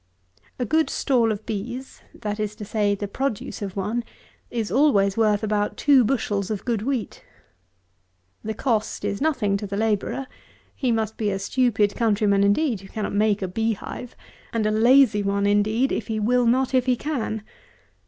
[0.57, 0.67] 165.
[0.67, 4.03] A good stall of bees, that is to say, the produce of one,
[4.49, 7.23] is always worth about two bushels of good wheat.
[8.43, 10.25] The cost is nothing to the labourer.
[10.75, 14.15] He must be a stupid countryman indeed who cannot make a bee hive;
[14.51, 17.43] and a lazy one indeed if he will not, if he can.